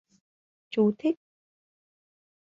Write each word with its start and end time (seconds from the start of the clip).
Chú 0.71 0.91
thích 0.97 1.17